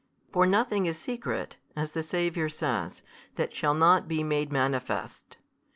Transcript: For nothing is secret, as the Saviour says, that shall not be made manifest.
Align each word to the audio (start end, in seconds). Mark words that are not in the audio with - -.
For 0.33 0.47
nothing 0.47 0.87
is 0.87 0.97
secret, 0.97 1.57
as 1.75 1.91
the 1.91 2.01
Saviour 2.01 2.49
says, 2.49 3.03
that 3.35 3.55
shall 3.55 3.75
not 3.75 4.07
be 4.07 4.23
made 4.23 4.51
manifest. 4.51 5.37